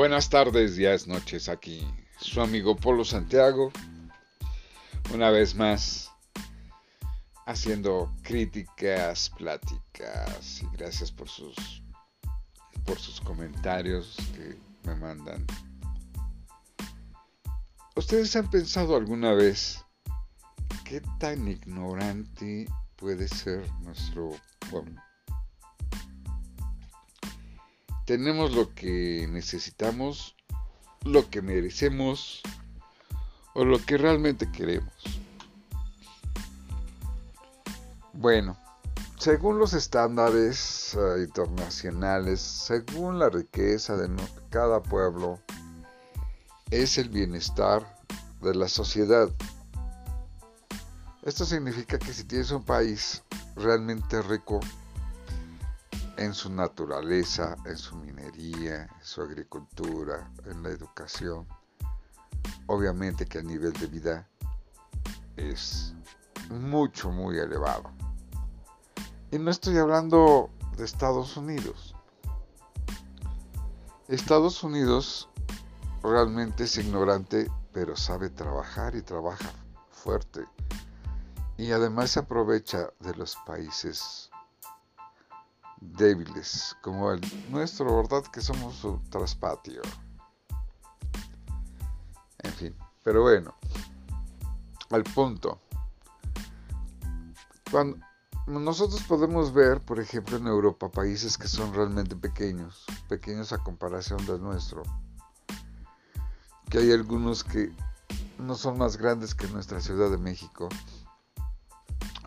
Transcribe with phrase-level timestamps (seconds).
[0.00, 1.86] Buenas tardes, días, noches, aquí
[2.18, 3.70] su amigo Polo Santiago,
[5.12, 6.10] una vez más
[7.44, 11.82] haciendo críticas, pláticas y gracias por sus
[12.86, 14.56] por sus comentarios que
[14.88, 15.46] me mandan.
[17.94, 19.84] ¿Ustedes han pensado alguna vez
[20.82, 24.30] qué tan ignorante puede ser nuestro
[24.70, 24.98] pueblo?
[28.10, 30.34] Tenemos lo que necesitamos,
[31.04, 32.42] lo que merecemos
[33.54, 34.92] o lo que realmente queremos.
[38.12, 38.58] Bueno,
[39.16, 44.10] según los estándares eh, internacionales, según la riqueza de
[44.50, 45.38] cada pueblo,
[46.72, 47.96] es el bienestar
[48.42, 49.30] de la sociedad.
[51.22, 53.22] Esto significa que si tienes un país
[53.54, 54.58] realmente rico,
[56.20, 61.48] en su naturaleza, en su minería, en su agricultura, en la educación.
[62.66, 64.28] Obviamente que el nivel de vida
[65.38, 65.94] es
[66.50, 67.90] mucho, muy elevado.
[69.30, 71.96] Y no estoy hablando de Estados Unidos.
[74.08, 75.30] Estados Unidos
[76.02, 79.50] realmente es ignorante, pero sabe trabajar y trabaja
[79.90, 80.44] fuerte.
[81.56, 84.29] Y además se aprovecha de los países
[85.80, 88.24] débiles, como el nuestro, ¿verdad?
[88.32, 89.82] Que somos su traspatio.
[92.38, 93.54] En fin, pero bueno,
[94.90, 95.58] al punto.
[97.70, 97.98] Cuando
[98.46, 104.24] nosotros podemos ver, por ejemplo, en Europa, países que son realmente pequeños, pequeños a comparación
[104.26, 104.82] del nuestro,
[106.68, 107.72] que hay algunos que
[108.38, 110.68] no son más grandes que nuestra Ciudad de México,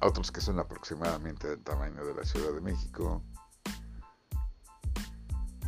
[0.01, 3.21] otros que son aproximadamente del tamaño de la Ciudad de México,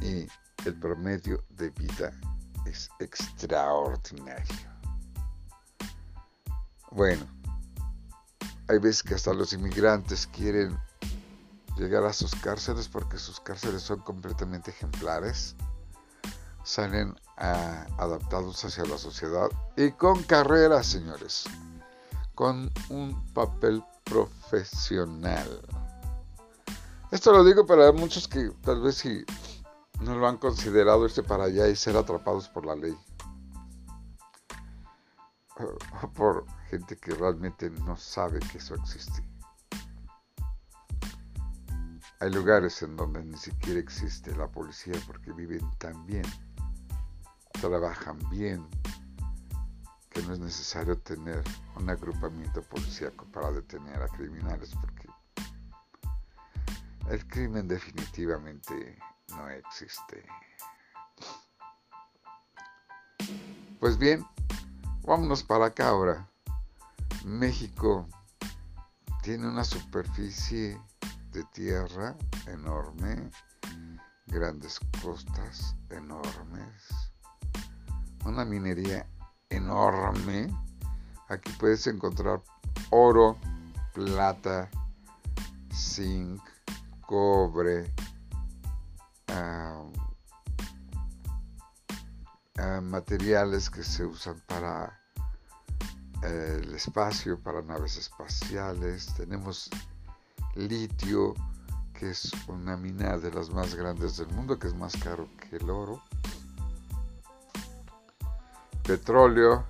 [0.02, 0.28] y
[0.66, 2.12] el promedio de vida
[2.66, 4.76] es extraordinario.
[6.92, 7.26] Bueno,
[8.68, 10.78] hay veces que hasta los inmigrantes quieren
[11.78, 15.56] llegar a sus cárceles porque sus cárceles son completamente ejemplares,
[16.64, 21.44] salen ah, adaptados hacia la sociedad y con carreras, señores,
[22.34, 25.62] con un papel profesional.
[27.12, 29.24] Esto lo digo para muchos que tal vez si
[30.02, 32.98] no lo han considerado irse para allá y ser atrapados por la ley.
[36.02, 39.24] O por gente que realmente no sabe que eso existe.
[42.20, 46.26] Hay lugares en donde ni siquiera existe la policía porque viven tan bien,
[47.60, 48.66] trabajan bien,
[50.10, 51.44] que no es necesario tener
[51.76, 55.10] un agrupamiento policíaco para detener a criminales porque
[57.10, 58.98] el crimen definitivamente
[59.30, 60.26] no existe.
[63.80, 64.26] Pues bien,
[65.04, 66.28] vámonos para acá ahora.
[67.24, 68.08] México
[69.22, 70.80] tiene una superficie
[71.32, 72.16] de tierra
[72.48, 73.30] enorme,
[74.28, 77.12] grandes costas enormes,
[78.24, 79.08] una minería
[79.50, 80.48] enorme.
[81.30, 82.42] Aquí puedes encontrar
[82.92, 83.38] oro,
[83.94, 84.70] plata,
[85.74, 86.42] zinc,
[87.02, 87.92] cobre,
[92.96, 95.00] materiales que se usan para
[96.24, 99.14] eh, el espacio, para naves espaciales.
[99.16, 99.70] Tenemos
[100.56, 101.34] litio,
[101.94, 105.58] que es una mina de las más grandes del mundo, que es más caro que
[105.58, 106.02] el oro.
[108.84, 109.66] Petróleo.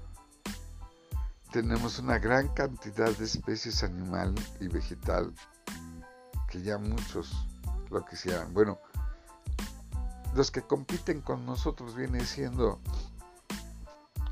[1.51, 5.33] Tenemos una gran cantidad de especies animal y vegetal
[6.49, 7.33] que ya muchos
[7.89, 8.53] lo quisieran.
[8.53, 8.77] Bueno,
[10.35, 12.79] los que compiten con nosotros viene siendo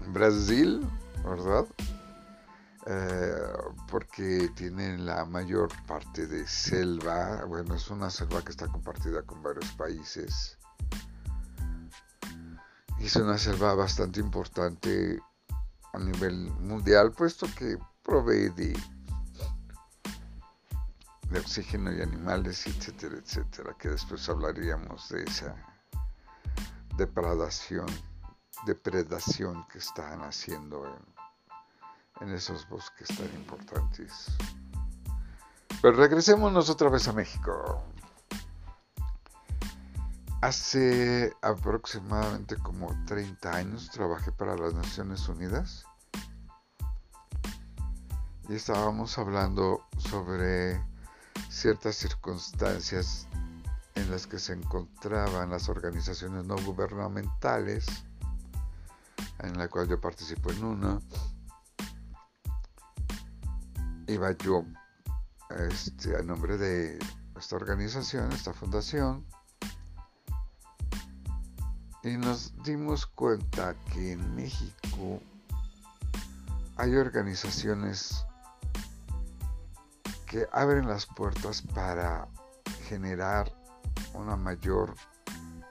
[0.07, 0.85] Brasil,
[1.23, 1.65] ¿verdad?
[2.85, 3.53] Eh,
[3.89, 9.41] porque tienen la mayor parte de selva, bueno, es una selva que está compartida con
[9.41, 10.57] varios países.
[12.99, 15.21] Y es una selva bastante importante
[15.93, 18.77] a nivel mundial, puesto que provee de,
[21.29, 25.72] de oxígeno y animales, etcétera, etcétera, que después hablaríamos de esa
[26.97, 27.87] depredación,
[28.65, 34.27] depredación que están haciendo en, en esos bosques tan importantes.
[35.81, 37.83] Pero regresémonos otra vez a México.
[40.41, 45.85] Hace aproximadamente como 30 años trabajé para las Naciones Unidas
[48.49, 50.81] y estábamos hablando sobre
[51.49, 53.27] ciertas circunstancias
[54.03, 57.85] en las que se encontraban las organizaciones no gubernamentales,
[59.39, 60.99] en la cual yo participo en una,
[64.07, 64.65] iba yo
[65.69, 66.99] este, a nombre de
[67.39, 69.25] esta organización, esta fundación,
[72.03, 75.21] y nos dimos cuenta que en México
[76.75, 78.25] hay organizaciones
[80.25, 82.27] que abren las puertas para
[82.89, 83.62] generar
[84.13, 84.95] una mayor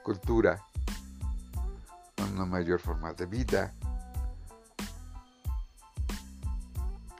[0.03, 0.61] cultura,
[2.33, 3.73] una mayor forma de vida.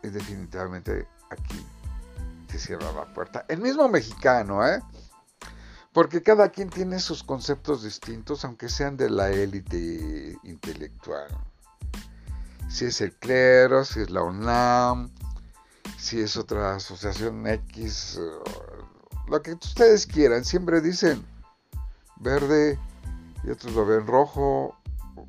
[0.04, 1.66] Y definitivamente aquí
[2.50, 3.46] se cierra la puerta.
[3.48, 4.82] El mismo mexicano, ¿eh?
[5.94, 11.30] Porque cada quien tiene sus conceptos distintos, aunque sean de la élite intelectual.
[12.68, 15.12] Si es el clero, si es la UNAM,
[15.98, 18.20] si es otra asociación X,
[19.28, 21.26] lo que ustedes quieran, siempre dicen
[22.18, 22.80] verde
[23.44, 24.76] y otros lo ven rojo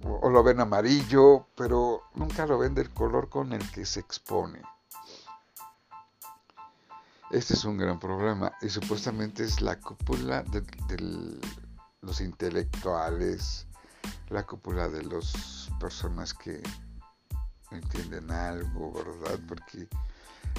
[0.03, 4.63] o lo ven amarillo, pero nunca lo ven del color con el que se expone.
[7.31, 11.41] Este es un gran problema y supuestamente es la cúpula de,
[12.01, 13.67] los intelectuales,
[14.29, 16.63] la cúpula de las personas que
[17.71, 19.41] entienden algo, ¿verdad?
[19.49, 19.89] Porque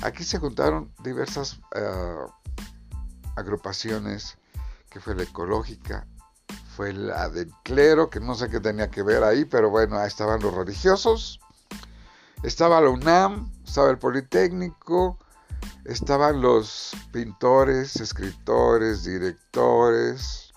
[0.01, 2.25] aquí se juntaron diversas eh,
[3.35, 4.37] agrupaciones,
[4.89, 6.07] que fue la ecológica,
[6.75, 10.41] fue la del clero, que no sé qué tenía que ver ahí, pero bueno, estaban
[10.41, 11.39] los religiosos,
[12.43, 15.17] estaba la UNAM, estaba el Politécnico,
[15.85, 20.53] estaban los pintores, escritores, directores,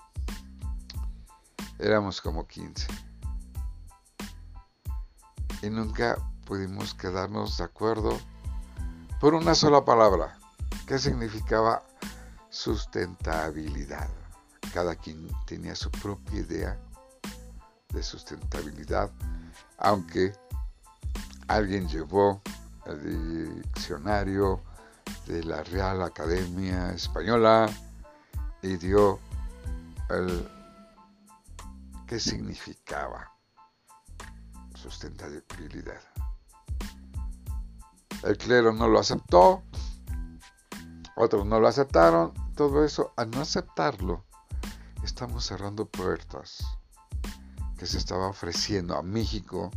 [1.79, 2.87] éramos como 15.
[5.61, 8.17] Y nunca pudimos quedarnos de acuerdo
[9.19, 10.37] por una sola palabra.
[10.87, 11.83] ¿Qué significaba
[12.49, 14.09] sustentabilidad.
[14.73, 16.79] Cada quien tenía su propia idea
[17.93, 19.09] de sustentabilidad,
[19.77, 20.33] aunque
[21.47, 22.41] alguien llevó
[22.85, 24.61] el diccionario
[25.25, 27.69] de la Real Academia Española
[28.61, 29.19] y dio
[30.09, 30.47] el
[32.07, 33.31] qué significaba
[34.75, 36.01] sustentabilidad.
[38.23, 39.63] El clero no lo aceptó,
[41.19, 44.23] otros no lo aceptaron, todo eso, al no aceptarlo,
[45.03, 46.63] estamos cerrando puertas
[47.77, 49.69] que se estaba ofreciendo a México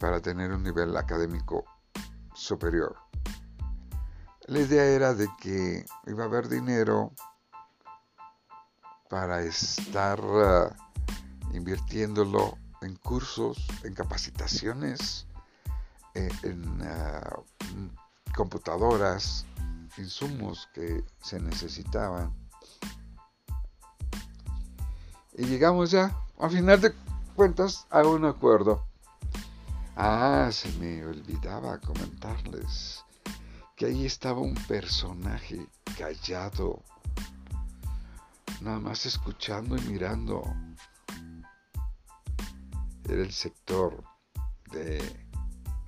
[0.00, 1.64] para tener un nivel académico
[2.34, 2.96] superior.
[4.46, 7.12] La idea era de que iba a haber dinero
[9.08, 15.28] para estar uh, invirtiéndolo en cursos, en capacitaciones,
[16.14, 18.07] eh, en uh,
[18.38, 19.44] computadoras,
[19.96, 22.32] insumos que se necesitaban.
[25.36, 26.94] Y llegamos ya, a final de
[27.34, 28.86] cuentas, a un acuerdo.
[29.96, 33.04] Ah, se me olvidaba comentarles
[33.74, 35.66] que ahí estaba un personaje
[35.98, 36.84] callado,
[38.60, 40.44] nada más escuchando y mirando.
[43.02, 44.04] Era el sector
[44.70, 45.27] de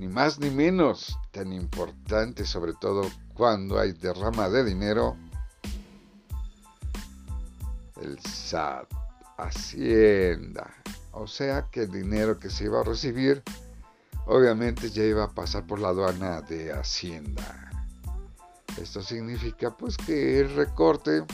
[0.01, 3.03] ni más ni menos tan importante, sobre todo
[3.35, 5.15] cuando hay derrama de dinero,
[8.01, 8.89] el SAT,
[9.37, 10.75] Hacienda.
[11.13, 13.43] O sea que el dinero que se iba a recibir,
[14.25, 17.71] obviamente ya iba a pasar por la aduana de Hacienda.
[18.81, 21.27] Esto significa pues que el recorte,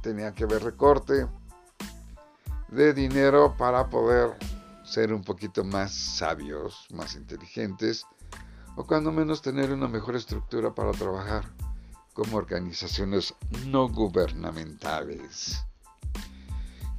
[0.00, 1.26] tenía que haber recorte
[2.68, 4.36] de dinero para poder
[4.90, 8.06] ser un poquito más sabios, más inteligentes,
[8.74, 11.44] o cuando menos tener una mejor estructura para trabajar
[12.12, 13.34] como organizaciones
[13.66, 15.64] no gubernamentales.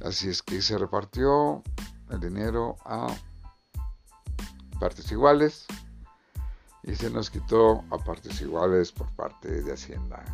[0.02, 1.62] Así es que se repartió
[2.10, 3.14] el dinero a
[4.80, 5.66] partes iguales
[6.82, 10.24] y se nos quitó a partes iguales por parte de Hacienda,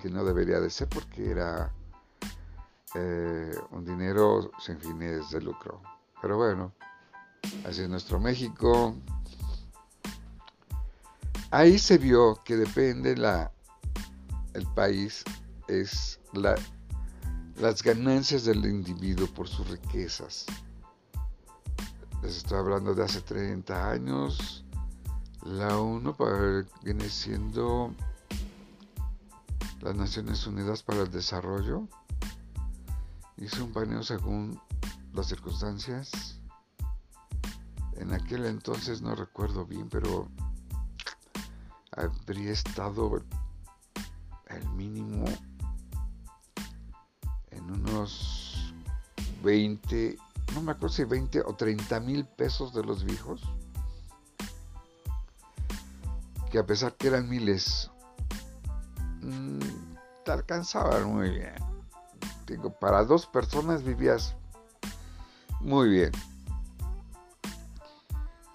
[0.00, 1.72] que no debería de ser porque era
[2.94, 5.82] eh, un dinero sin fines de lucro.
[6.22, 6.72] Pero bueno,
[7.66, 8.94] así es nuestro México.
[11.50, 13.50] Ahí se vio que depende la,
[14.54, 15.24] el país,
[15.66, 16.54] es la,
[17.56, 20.46] las ganancias del individuo por sus riquezas.
[22.22, 24.64] Les estoy hablando de hace 30 años.
[25.44, 26.14] La ONU
[26.84, 27.92] viene siendo
[29.80, 31.88] las Naciones Unidas para el Desarrollo.
[33.38, 34.60] Hizo un paneo según
[35.12, 36.38] las circunstancias.
[37.96, 40.28] En aquel entonces no recuerdo bien, pero
[41.92, 43.22] habría estado
[44.48, 45.24] el mínimo
[47.72, 48.74] unos
[49.42, 50.16] 20,
[50.54, 53.42] no me acuerdo si 20 o 30 mil pesos de los viejos,
[56.50, 57.90] que a pesar que eran miles,
[59.22, 59.58] mm,
[60.24, 61.54] te alcanzaban muy bien.
[62.46, 64.36] Digo, para dos personas vivías
[65.62, 66.12] muy bien.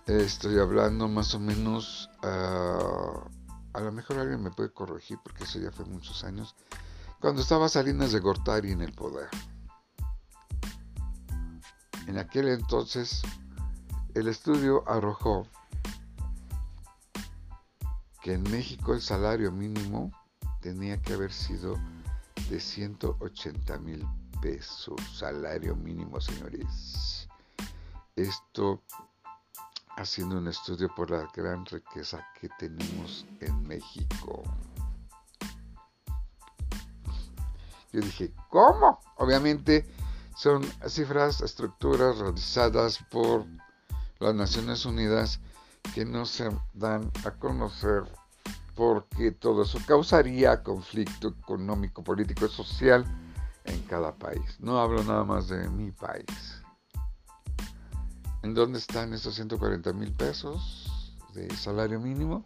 [0.06, 3.24] Estoy hablando más o menos, ah,
[3.74, 6.56] a lo mejor alguien me puede corregir porque eso ya fue muchos años,
[7.20, 9.30] cuando estaba Salinas de Gortari en el poder.
[12.08, 13.22] En aquel entonces
[14.14, 15.46] el estudio arrojó
[18.22, 20.12] que en México el salario mínimo
[20.62, 21.78] tenía que haber sido
[22.50, 24.06] de 180 mil
[24.42, 27.28] pesos, salario mínimo, señores.
[28.16, 28.82] Esto
[29.98, 34.44] haciendo un estudio por la gran riqueza que tenemos en México.
[37.92, 39.00] Yo dije, ¿cómo?
[39.18, 39.86] Obviamente
[40.36, 43.46] son cifras, estructuras realizadas por
[44.20, 45.40] las Naciones Unidas
[45.96, 48.04] que no se dan a conocer
[48.76, 53.04] porque todo eso causaría conflicto económico, político y social
[53.68, 54.60] en cada país.
[54.60, 56.64] No hablo nada más de mi país.
[58.44, 62.46] ¿En dónde están esos 140 mil pesos de salario mínimo?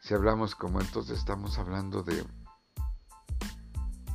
[0.00, 2.24] Si hablamos como entonces estamos hablando de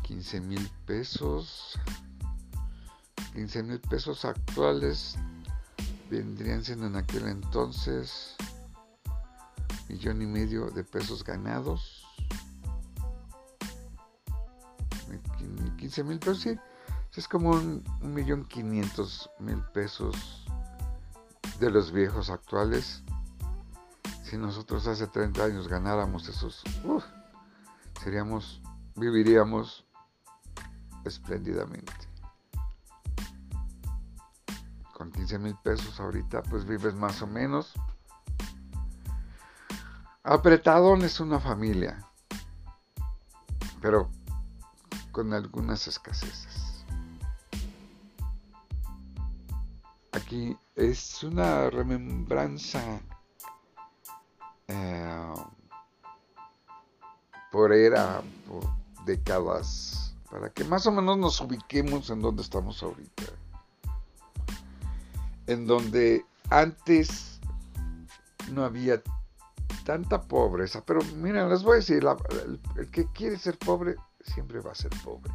[0.04, 1.80] 15 mil pesos.
[3.34, 5.18] 15 mil pesos actuales
[6.10, 8.36] vendrían siendo en aquel entonces
[9.88, 12.01] millón y medio de pesos ganados.
[15.92, 16.60] 15 mil pesos, sí.
[17.18, 20.46] Es como un, millón quinientos mil pesos
[21.60, 23.04] de los viejos actuales.
[24.24, 26.64] Si nosotros hace 30 años ganáramos esos,
[28.02, 28.62] seríamos,
[28.96, 29.86] viviríamos
[31.04, 31.92] espléndidamente.
[34.94, 37.74] Con 15 mil pesos ahorita pues vives más o menos.
[40.24, 42.00] Apretadón es una familia,
[43.82, 44.10] pero
[45.12, 46.86] con algunas escaseces.
[50.12, 53.00] Aquí es una remembranza
[54.68, 55.34] eh,
[57.52, 58.70] por era, por
[59.06, 60.02] décadas
[60.32, 63.24] para que más o menos nos ubiquemos en donde estamos ahorita.
[65.46, 67.42] En donde antes
[68.50, 69.02] no había
[69.84, 72.06] tanta pobreza, pero miren, les voy a decir,
[72.78, 75.32] el, que quiere ser pobre siempre va a ser pobre.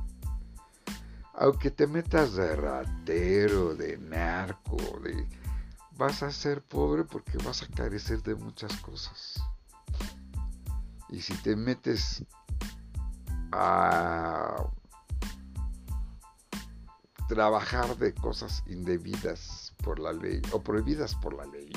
[1.34, 5.28] Aunque te metas de ratero, de narco, de
[5.96, 9.34] vas a ser pobre porque vas a carecer de muchas cosas.
[11.08, 12.24] Y si te metes
[13.52, 14.66] a
[17.28, 21.70] trabajar de cosas indebidas por la ley o prohibidas por la ley,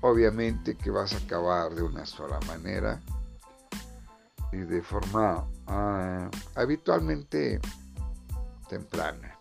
[0.00, 3.00] obviamente que vas a acabar de una sola manera
[4.52, 7.60] y de forma ah, habitualmente
[8.68, 9.38] temprana.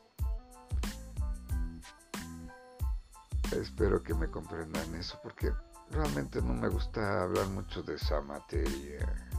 [3.52, 5.52] Espero que me comprendan eso porque
[5.92, 9.30] realmente no me gusta hablar mucho de esa materia,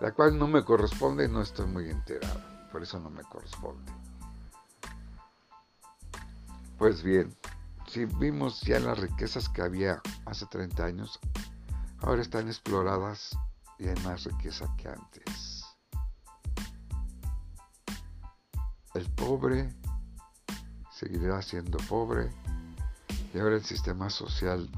[0.00, 3.90] la cual no me corresponde y no estoy muy enterado, por eso no me corresponde.
[6.76, 7.34] Pues bien,
[7.86, 11.18] si vimos ya las riquezas que había hace 30 años,
[12.00, 13.38] ahora están exploradas
[13.78, 15.64] y hay más riqueza que antes.
[18.94, 19.74] El pobre
[20.90, 22.32] seguirá siendo pobre
[23.34, 24.70] y ahora el sistema social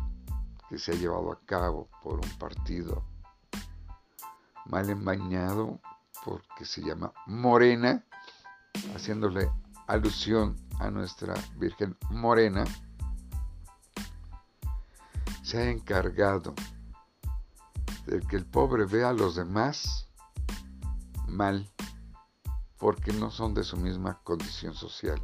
[0.68, 3.04] que se ha llevado a cabo por un partido
[4.66, 5.80] mal embañado
[6.24, 8.04] porque se llama Morena,
[8.94, 9.50] haciéndole
[9.86, 12.64] alusión a nuestra Virgen Morena,
[15.42, 16.54] se ha encargado
[18.08, 20.08] de que el pobre vea a los demás
[21.26, 21.70] mal,
[22.78, 25.20] porque no son de su misma condición social.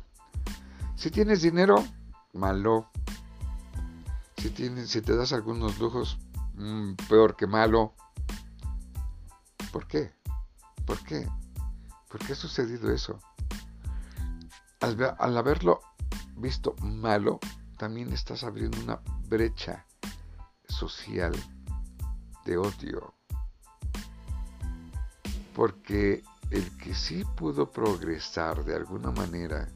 [0.95, 1.83] Si tienes dinero,
[2.35, 2.91] malo.
[4.37, 6.19] Si, tienes, si te das algunos lujos,
[6.55, 7.95] mm, peor que malo.
[9.73, 10.12] ¿Por qué?
[10.85, 11.26] ¿Por qué?
[12.09, 13.19] ¿Por qué ha sucedido eso?
[14.81, 15.81] al, haberlo
[16.37, 17.41] visto malo,
[17.79, 19.87] también estás abriendo una brecha
[20.69, 21.35] social
[22.44, 23.14] de odio.
[25.54, 29.68] Porque el que sí pudo progresar de alguna manera,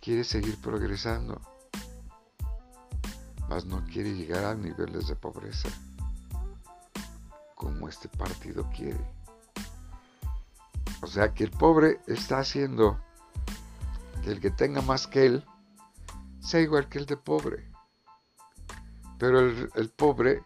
[0.00, 1.40] quiere seguir progresando,
[3.48, 5.68] mas no quiere llegar a niveles de pobreza
[7.54, 9.04] como este partido quiere.
[11.02, 12.98] O sea que el pobre está haciendo
[14.22, 15.44] que el que tenga más que él
[16.40, 17.70] sea igual que el de pobre.
[19.18, 20.42] Pero el, pobre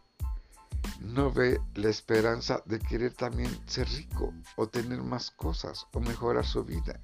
[1.04, 6.46] no ve la esperanza de querer también ser rico o tener más cosas o mejorar
[6.46, 7.00] su vida.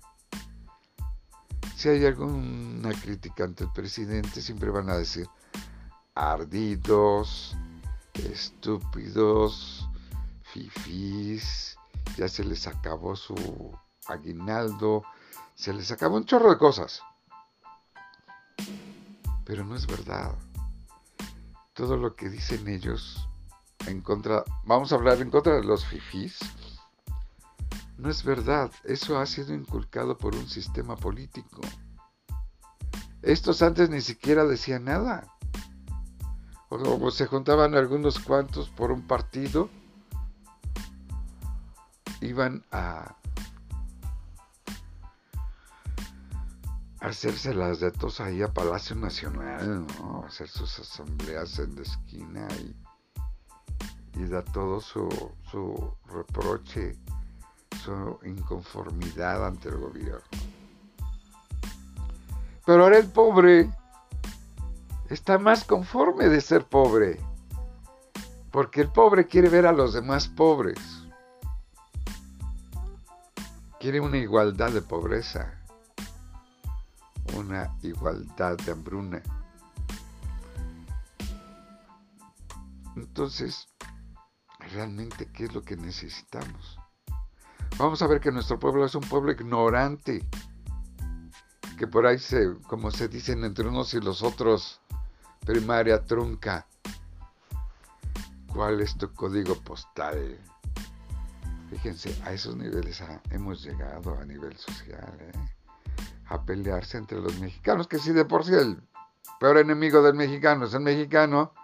[1.76, 5.28] Si hay alguna crítica ante el presidente, siempre van a decir
[6.14, 7.56] ardidos,
[8.14, 9.88] estúpidos,
[10.42, 11.76] fifís,
[12.16, 13.34] ya se les acabó su
[14.06, 15.04] aguinaldo,
[15.54, 17.02] se les acabó un chorro de cosas.
[19.44, 20.34] Pero no es verdad.
[21.74, 23.29] Todo lo que dicen ellos
[23.90, 26.38] en contra, vamos a hablar en contra de los fifís,
[27.98, 28.70] no es verdad.
[28.84, 31.60] Eso ha sido inculcado por un sistema político.
[33.22, 35.26] Estos antes ni siquiera decían nada.
[36.70, 39.68] O se juntaban algunos cuantos por un partido,
[42.20, 43.16] iban a
[47.00, 49.86] hacerse las de todos ahí a Palacio Nacional,
[50.26, 52.74] hacer sus asambleas en la esquina y
[54.14, 55.08] y da todo su,
[55.50, 56.96] su reproche,
[57.82, 60.20] su inconformidad ante el gobierno.
[62.66, 63.70] Pero ahora el pobre
[65.08, 67.18] está más conforme de ser pobre,
[68.50, 70.78] porque el pobre quiere ver a los demás pobres,
[73.80, 75.58] quiere una igualdad de pobreza,
[77.36, 79.22] una igualdad de hambruna.
[82.94, 83.69] Entonces,
[84.72, 86.78] realmente qué es lo que necesitamos.
[87.78, 90.26] Vamos a ver que nuestro pueblo es un pueblo ignorante,
[91.78, 94.80] que por ahí se, como se dicen entre unos y los otros,
[95.46, 96.66] primaria trunca.
[98.52, 100.38] ¿Cuál es tu código postal?
[101.70, 105.32] Fíjense, a esos niveles hemos llegado a nivel social, ¿eh?
[106.26, 108.82] a pelearse entre los mexicanos, que si de por sí el
[109.38, 111.54] peor enemigo del mexicano es el mexicano,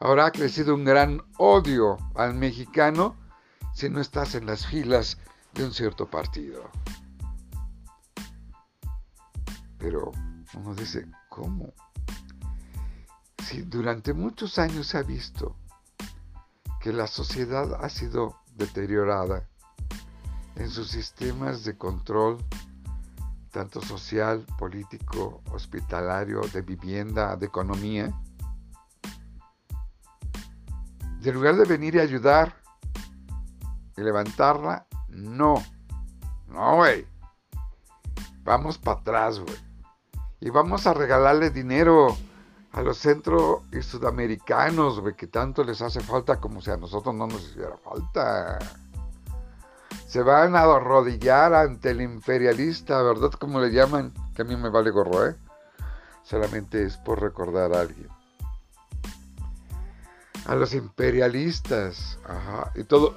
[0.00, 3.16] Ahora ha crecido un gran odio al mexicano
[3.74, 5.18] si no estás en las filas
[5.52, 6.70] de un cierto partido.
[9.78, 10.12] Pero
[10.54, 11.72] uno dice, ¿cómo?
[13.42, 15.56] Si durante muchos años se ha visto
[16.80, 19.48] que la sociedad ha sido deteriorada
[20.56, 22.44] en sus sistemas de control,
[23.50, 28.12] tanto social, político, hospitalario, de vivienda, de economía,
[31.28, 32.54] en lugar de venir y ayudar
[33.96, 35.62] y levantarla, no.
[36.48, 37.06] No, güey.
[38.42, 39.56] Vamos para atrás, güey.
[40.40, 42.16] Y vamos a regalarle dinero
[42.72, 47.14] a los centro y sudamericanos, güey, que tanto les hace falta como si a nosotros
[47.14, 48.58] no nos hiciera falta.
[50.06, 53.30] Se van a arrodillar ante el imperialista, ¿verdad?
[53.30, 55.36] Como le llaman, que a mí me vale gorro, ¿eh?
[56.22, 58.13] Solamente es por recordar a alguien
[60.46, 62.18] a los imperialistas.
[62.24, 63.16] Ajá, y todo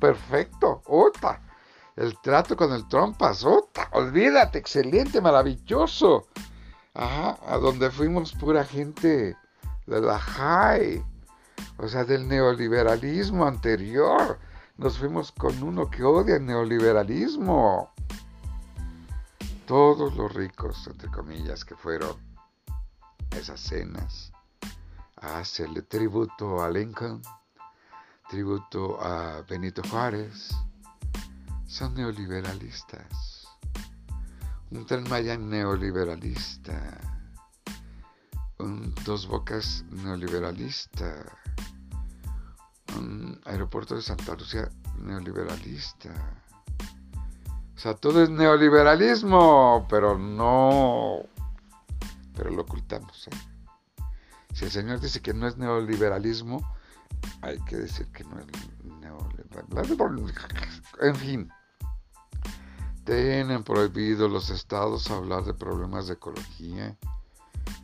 [0.00, 0.82] perfecto.
[0.86, 1.40] Ota.
[1.96, 3.44] El trato con el trompas.
[3.44, 3.88] Ota.
[3.92, 6.26] Olvídate, excelente, maravilloso.
[6.94, 9.36] Ajá, a donde fuimos pura gente
[9.86, 11.04] de la high.
[11.78, 14.38] O sea, del neoliberalismo anterior.
[14.76, 17.92] Nos fuimos con uno que odia el neoliberalismo.
[19.66, 22.16] Todos los ricos, entre comillas, que fueron
[23.30, 24.32] esas cenas
[25.22, 27.22] hacerle tributo a Lincoln,
[28.28, 30.50] tributo a Benito Juárez,
[31.66, 33.48] son neoliberalistas.
[34.70, 36.98] Un tren Maya neoliberalista,
[38.58, 41.14] un Dos Bocas neoliberalista,
[42.96, 46.10] un aeropuerto de Santa Lucía neoliberalista.
[47.76, 51.22] O sea, todo es neoliberalismo, pero no,
[52.34, 53.28] pero lo ocultamos.
[53.28, 53.51] ¿eh?
[54.52, 56.60] Si el Señor dice que no es neoliberalismo,
[57.40, 58.46] hay que decir que no es
[59.00, 60.28] neoliberalismo.
[61.00, 61.52] En fin,
[63.04, 66.96] tienen prohibido los estados hablar de problemas de ecología,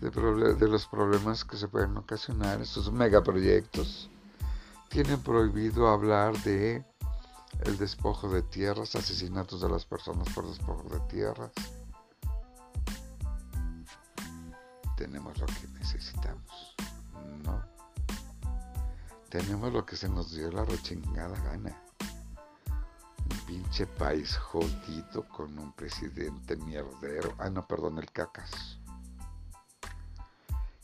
[0.01, 4.11] de, los problemas que se pueden ocasionar en sus megaproyectos.
[4.91, 6.85] Tienen prohibido hablar de
[7.65, 11.51] el despojo de tierras, asesinatos de las personas por despojo de tierras.
[14.97, 16.77] Tenemos lo que necesitamos.
[19.31, 21.83] Tenemos lo que se nos dio la rechingada gana.
[23.31, 27.35] Un pinche país jodido con un presidente mierdero.
[27.39, 28.79] Ah, no, perdón, el cacas.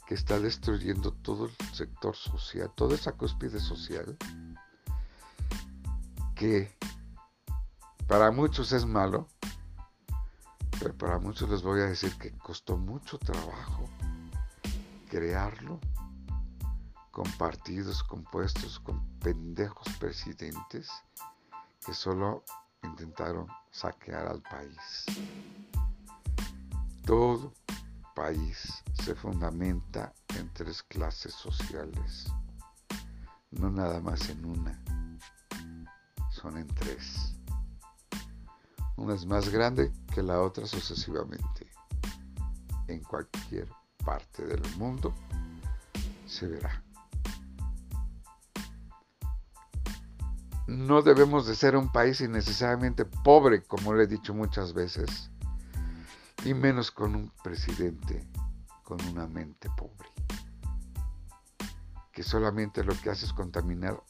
[0.07, 4.17] Que está destruyendo todo el sector social, toda esa cúspide social.
[6.35, 6.77] Que
[8.07, 9.29] para muchos es malo,
[10.79, 13.89] pero para muchos les voy a decir que costó mucho trabajo
[15.15, 15.79] crearlo
[17.13, 20.91] con partidos compuestos con pendejos presidentes
[21.87, 22.43] que solo
[22.83, 25.07] intentaron saquear al país.
[27.07, 27.53] Todo
[28.17, 32.27] país se fundamenta en tres clases sociales,
[33.53, 34.83] no nada más en una,
[36.33, 37.37] son en tres.
[38.97, 41.71] Una es más grande que la otra sucesivamente.
[42.89, 43.69] En cualquier
[44.05, 45.15] parte del mundo
[46.27, 46.83] se verá.
[50.67, 55.31] No debemos de ser un país innecesariamente pobre, como le he dicho muchas veces,
[56.45, 58.27] y menos con un presidente
[58.83, 60.09] con una mente pobre,
[62.13, 64.03] que solamente lo que hace es contaminar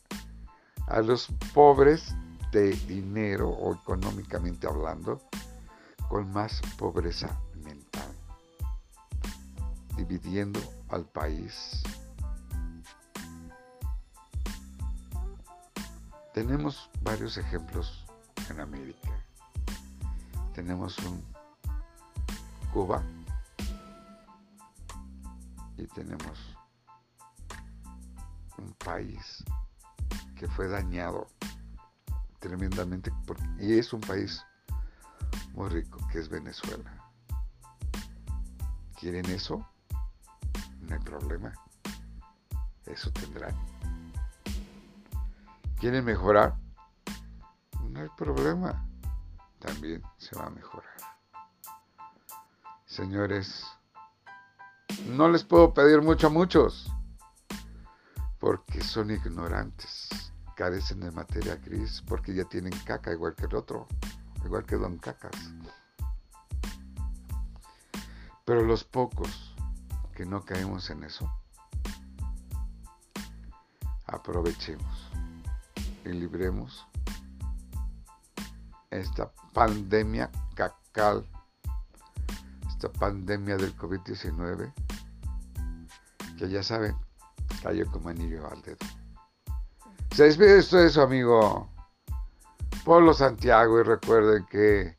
[0.88, 2.14] a los pobres
[2.52, 5.20] de dinero o económicamente hablando,
[6.09, 7.40] con más pobreza
[9.96, 11.83] dividiendo al país.
[16.33, 18.04] Tenemos varios ejemplos
[18.50, 19.11] en América.
[20.52, 21.24] Tenemos un
[22.72, 23.02] Cuba
[25.76, 26.57] y tenemos
[28.59, 29.44] un país
[30.37, 31.28] que fue dañado
[32.40, 33.12] tremendamente
[33.61, 34.44] y es un país
[35.52, 36.92] muy rico que es Venezuela.
[38.98, 39.64] ¿Quieren eso?
[40.88, 41.53] No hay problema.
[42.87, 43.55] Eso tendrán.
[45.79, 46.55] ¿Quieren mejorar?
[47.90, 48.87] No hay problema.
[49.59, 50.94] También se va a mejorar.
[52.85, 53.64] Señores,
[55.07, 56.90] no les puedo pedir mucho a muchos
[58.38, 63.87] porque son ignorantes carecen de materia gris porque ya tienen caca igual que el otro,
[64.44, 65.37] igual que Don Cacas.
[68.44, 69.43] Pero los pocos
[70.14, 71.31] que no caemos en eso,
[74.07, 75.11] aprovechemos
[76.05, 76.87] y libremos
[78.90, 81.27] esta pandemia cacal,
[82.68, 84.72] esta pandemia del COVID-19,
[86.38, 86.96] que ya saben,
[87.62, 88.79] cayó como anillo al dedo.
[90.14, 91.68] Se despide esto de su amigo
[92.85, 94.96] Polo Santiago y recuerden que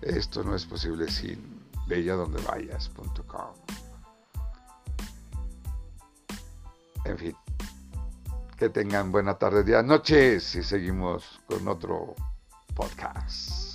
[0.00, 3.67] esto no es posible sin belladondevayas.com.
[7.08, 7.34] En fin,
[8.58, 12.14] que tengan buena tarde, día, noche y seguimos con otro
[12.74, 13.67] podcast.